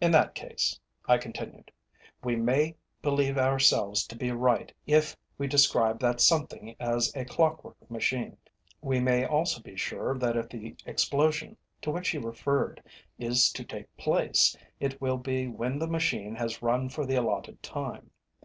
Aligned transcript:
"In 0.00 0.12
that 0.12 0.36
case," 0.36 0.78
I 1.06 1.18
continued, 1.18 1.72
"we 2.22 2.36
may 2.36 2.76
believe 3.02 3.36
ourselves 3.36 4.06
to 4.06 4.14
be 4.16 4.30
right 4.30 4.72
if 4.86 5.16
we 5.36 5.48
describe 5.48 5.98
that 5.98 6.20
something 6.20 6.76
as 6.78 7.12
a 7.16 7.24
clock 7.24 7.64
work 7.64 7.76
machine. 7.90 8.36
We 8.80 9.00
may 9.00 9.24
also 9.24 9.60
be 9.60 9.74
sure 9.74 10.16
that 10.16 10.36
if 10.36 10.48
the 10.48 10.76
explosion 10.86 11.56
to 11.80 11.90
which 11.90 12.10
he 12.10 12.18
referred 12.18 12.80
is 13.18 13.50
to 13.54 13.64
take 13.64 13.96
place, 13.96 14.56
it 14.78 15.00
will 15.00 15.18
be 15.18 15.48
when 15.48 15.80
the 15.80 15.88
machine 15.88 16.36
has 16.36 16.62
run 16.62 16.88
for 16.88 17.04
the 17.04 17.16
allotted 17.16 17.64
time. 17.64 18.12